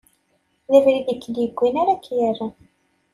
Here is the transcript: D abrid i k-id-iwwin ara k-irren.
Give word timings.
D 0.69 0.73
abrid 0.77 1.07
i 1.13 1.15
k-id-iwwin 1.15 1.75
ara 1.81 1.93
k-irren. 2.03 2.53